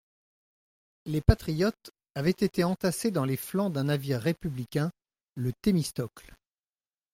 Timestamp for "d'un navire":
3.69-4.19